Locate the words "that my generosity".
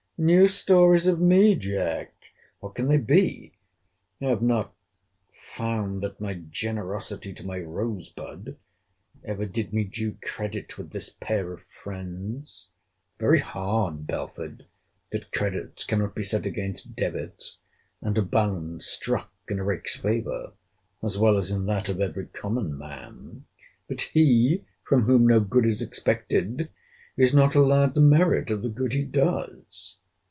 6.03-7.33